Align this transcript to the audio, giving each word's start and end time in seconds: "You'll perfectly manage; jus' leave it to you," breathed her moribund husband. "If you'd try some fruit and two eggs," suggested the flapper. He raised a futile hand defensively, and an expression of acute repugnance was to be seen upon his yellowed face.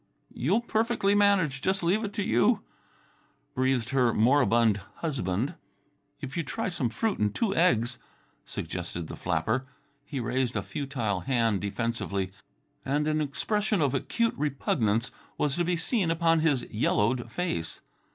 "You'll 0.33 0.61
perfectly 0.61 1.13
manage; 1.13 1.61
jus' 1.61 1.83
leave 1.83 2.03
it 2.03 2.11
to 2.13 2.23
you," 2.23 2.63
breathed 3.53 3.89
her 3.89 4.11
moribund 4.15 4.81
husband. 4.95 5.53
"If 6.21 6.35
you'd 6.35 6.47
try 6.47 6.69
some 6.69 6.89
fruit 6.89 7.19
and 7.19 7.35
two 7.35 7.55
eggs," 7.55 7.99
suggested 8.43 9.05
the 9.05 9.15
flapper. 9.15 9.67
He 10.03 10.19
raised 10.19 10.55
a 10.55 10.63
futile 10.63 11.19
hand 11.19 11.61
defensively, 11.61 12.31
and 12.83 13.07
an 13.07 13.21
expression 13.21 13.79
of 13.79 13.93
acute 13.93 14.33
repugnance 14.37 15.11
was 15.37 15.55
to 15.57 15.63
be 15.63 15.75
seen 15.75 16.09
upon 16.09 16.39
his 16.39 16.63
yellowed 16.71 17.31
face. 17.31 17.81